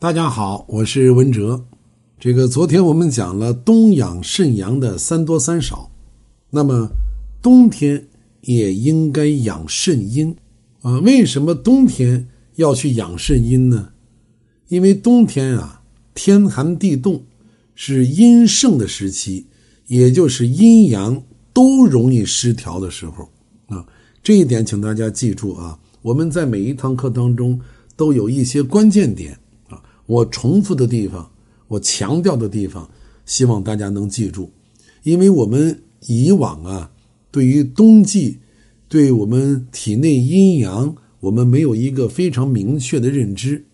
[0.00, 1.66] 大家好，我是文哲。
[2.18, 5.90] 这个昨天我们讲了冬养肾阳的三多三少，
[6.48, 6.90] 那么
[7.42, 8.08] 冬天
[8.40, 10.34] 也应该养肾阴
[10.80, 11.00] 啊。
[11.00, 13.90] 为什么冬天要去养肾阴呢？
[14.68, 15.82] 因为冬天啊，
[16.14, 17.22] 天寒地冻，
[17.74, 19.48] 是阴盛的时期，
[19.86, 21.22] 也就是阴阳
[21.52, 23.28] 都容易失调的时候
[23.66, 23.84] 啊。
[24.22, 25.78] 这一点请大家记住啊。
[26.00, 27.60] 我们在每一堂课当中
[27.96, 29.38] 都有一些关键点。
[30.10, 31.30] 我重复的地方，
[31.68, 32.90] 我强调的地方，
[33.26, 34.50] 希望大家能记住，
[35.04, 36.90] 因为我们以往啊，
[37.30, 38.40] 对于冬季，
[38.88, 43.64] 对我们体内阴阳，我们没有一个非常明确的认知，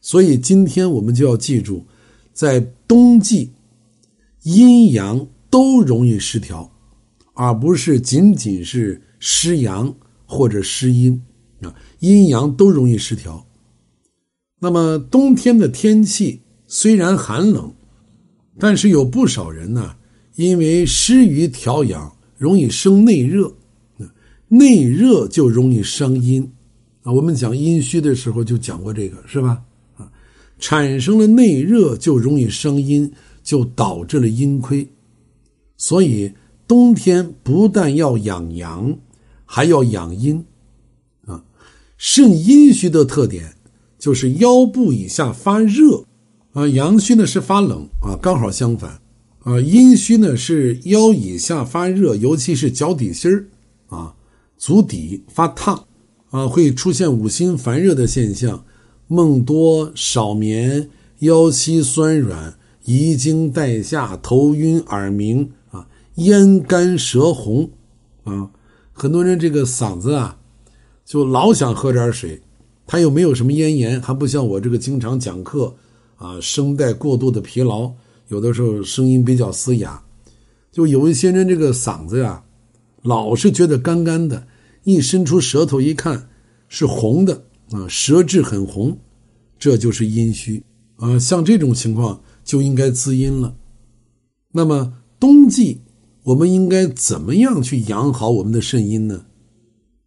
[0.00, 1.86] 所以今天我们就要记住，
[2.32, 2.58] 在
[2.88, 3.52] 冬季，
[4.42, 6.68] 阴阳都容易失调，
[7.34, 9.94] 而不是仅仅是失阳
[10.24, 11.22] 或者失阴
[11.60, 13.46] 啊，阴阳都容易失调。
[14.66, 17.72] 那么冬天的天气虽然寒冷，
[18.58, 19.94] 但是有不少人呢，
[20.34, 23.54] 因为失于调养，容易生内热，
[24.48, 26.42] 内热就容易伤阴
[27.04, 27.12] 啊。
[27.12, 29.62] 我们讲阴虚的时候就讲过这个，是吧？
[29.98, 30.10] 啊，
[30.58, 33.08] 产生了内热就容易伤阴，
[33.44, 34.84] 就导致了阴亏。
[35.76, 36.32] 所以
[36.66, 38.98] 冬天不但要养阳，
[39.44, 40.44] 还要养阴
[41.24, 41.44] 啊。
[41.96, 43.55] 肾阴虚的特点。
[44.06, 46.04] 就是腰部以下发热，
[46.52, 49.00] 啊，阳虚呢是发冷啊，刚好相反，
[49.40, 53.48] 啊，阴虚呢是腰以下发热，尤其是脚底心儿，
[53.88, 54.14] 啊，
[54.56, 55.86] 足底发烫，
[56.30, 58.64] 啊，会出现五心烦热的现象，
[59.08, 67.68] 梦多少眠，腰膝酸软，遗精带下，头晕耳鸣，啊，咽干舌红，
[68.22, 68.50] 啊，
[68.92, 70.38] 很多人这个嗓子啊，
[71.04, 72.40] 就老想喝点水。
[72.86, 75.74] 他又没有什么咽炎，还不像我这个经常讲课，
[76.16, 77.92] 啊，声带过度的疲劳，
[78.28, 80.00] 有的时候声音比较嘶哑。
[80.70, 82.44] 就有一些人这个嗓子呀，
[83.02, 84.46] 老是觉得干干的，
[84.84, 86.28] 一伸出舌头一看
[86.68, 88.96] 是红的啊，舌质很红，
[89.58, 90.62] 这就是阴虚
[90.96, 91.18] 啊。
[91.18, 93.56] 像这种情况就应该滋阴了。
[94.52, 95.80] 那么冬季
[96.22, 99.24] 我们应该怎么样去养好我们的肾阴呢？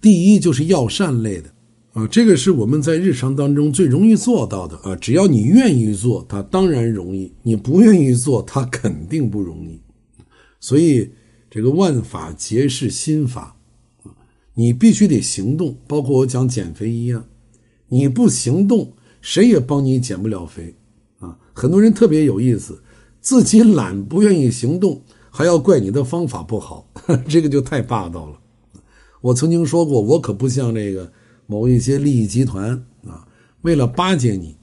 [0.00, 1.50] 第一就是药膳类的。
[1.96, 4.94] 啊，这个是我们在日常当中最容易做到的啊！
[4.96, 9.80] 只要你愿意做，它当然容易；你不愿意做，它肯定不容易。
[10.60, 11.12] 所以，
[11.48, 13.56] 这个万法皆是心法！
[14.52, 17.24] 你必须得行动，包括我讲减肥一样，
[17.88, 18.92] 你不行动，
[19.22, 20.74] 谁也帮你减不了肥
[21.20, 21.38] 啊！
[21.54, 22.82] 很多人特别有意思，
[23.22, 26.86] 自己懒，不愿意行动，还要怪你的方法不好，
[27.26, 28.38] 这个就太霸道了。
[29.22, 31.10] 我曾经说过，我可不像那个。
[31.46, 32.70] 某一些利益集团
[33.06, 33.26] 啊，
[33.62, 34.56] 为了巴结你，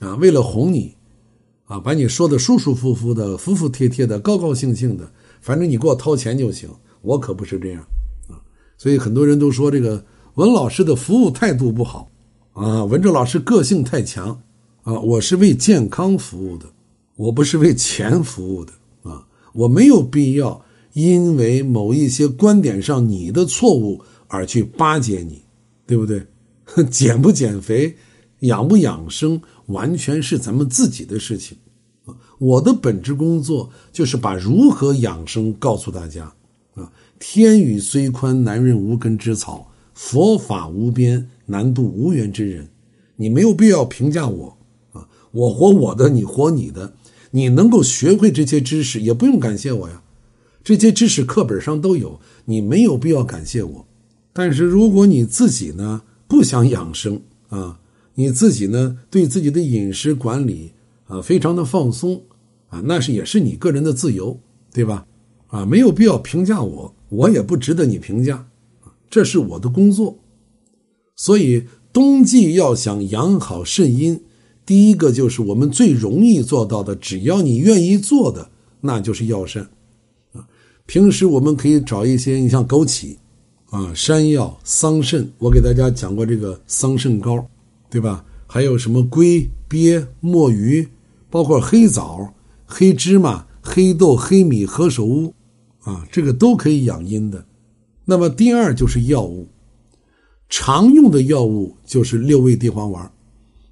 [0.00, 0.94] 啊，为了哄你，
[1.64, 6.68] 啊，把你说的舒舒服服的、服服帖帖的、高高兴兴的，反正你给我掏钱就行。
[7.02, 7.82] 我可不是这样
[8.28, 8.40] 啊，
[8.78, 12.10] 所以很多人都说这个文老师的服务态度不好
[12.54, 14.40] 啊，文哲老师个性太强
[14.82, 14.98] 啊。
[14.98, 16.66] 我是为健康服务的，
[17.16, 19.26] 我不是为钱服务的啊。
[19.52, 25.43] 我没有必要因为某一些观点上你的错误而去巴结你。
[25.86, 26.26] 对不对？
[26.90, 27.96] 减不减肥，
[28.40, 31.58] 养不养生，完全是咱们自己的事情
[32.06, 32.16] 啊！
[32.38, 36.32] 我的本职工作就是把如何养生告诉大家
[36.74, 36.90] 啊！
[37.18, 42.68] 天宇虽宽，难润无根之草；佛法无边，难渡无缘之人。
[43.16, 44.56] 你没有必要评价我
[44.92, 45.06] 啊！
[45.32, 46.94] 我活我的，你活你的。
[47.32, 50.02] 你能够学会这些知识，也不用感谢我呀。
[50.62, 53.86] 这些知识课本上都有，你没有必要感谢我。
[54.34, 57.18] 但是如果你自己呢不想养生
[57.48, 57.80] 啊，
[58.14, 60.72] 你自己呢对自己的饮食管理
[61.06, 62.20] 啊非常的放松
[62.68, 64.36] 啊，那是也是你个人的自由，
[64.72, 65.06] 对吧？
[65.46, 68.44] 啊，没有必要评价我，我也不值得你评价，
[69.08, 70.18] 这是我的工作。
[71.14, 74.20] 所以冬季要想养好肾阴，
[74.66, 78.50] 第一个就是我们最容易做到的，只要你愿意做的，
[78.80, 79.68] 那就是药膳
[80.32, 80.44] 啊。
[80.86, 83.16] 平时我们可以找一些，你像枸杞。
[83.74, 87.44] 啊，山药、桑葚，我给大家讲过这个桑葚膏，
[87.90, 88.24] 对吧？
[88.46, 90.88] 还有什么龟、鳖、墨鱼，
[91.28, 92.32] 包括黑枣、
[92.64, 95.34] 黑芝麻、黑豆、黑米、何首乌，
[95.80, 97.44] 啊，这个都可以养阴的。
[98.04, 99.48] 那么第二就是药物，
[100.48, 103.10] 常用的药物就是六味地黄丸。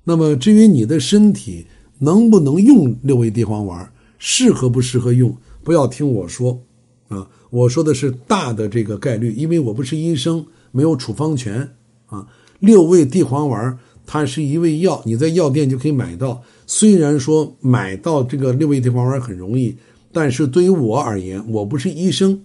[0.03, 1.65] 那么至于你的身体
[2.01, 3.89] 能不能用六味地黄丸，
[4.19, 6.61] 适合不适合用，不要听我说。
[7.07, 11.69] 啊，我说的是大的这个概率，因为我不是医生，没有处方权
[12.07, 12.27] 啊。
[12.61, 14.25] 六味地黄丸，它。
[14.25, 16.43] 是一味药，你在药店就可以买到。
[16.67, 19.77] 虽然说买到这个六味地黄丸很容易，
[20.13, 22.41] 但是对于我而言，我不是医生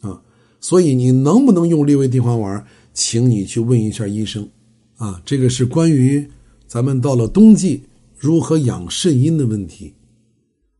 [0.00, 0.18] 啊，
[0.60, 4.48] 所以你能不能用六味地黄丸，请你去问一下医生
[4.96, 5.20] 啊。
[5.26, 6.26] 这个是关于
[6.66, 7.82] 咱们到了冬季
[8.16, 9.92] 如何养肾阴的问题。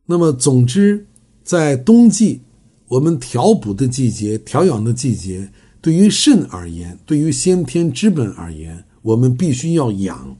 [0.07, 1.05] 那么，总之，
[1.43, 2.41] 在冬季，
[2.89, 5.49] 我们调补的季节、调养的季节，
[5.79, 10.35] 对于肾而言，对于先天之本而言，我们必须要养，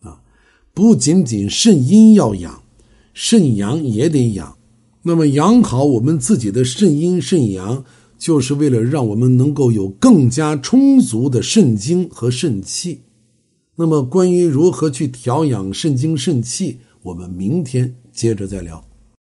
[0.00, 0.20] 啊，
[0.72, 2.62] 不仅仅肾阴要养，
[3.12, 4.56] 肾阳也得养。
[5.02, 7.84] 那么，养好我们自己的肾阴肾阳，
[8.18, 13.02] 就是为了让我们能够有更加充足的肾精和肾气。
[13.76, 18.89] 那么，关于如何去调养肾精肾气，我们明天接着再聊。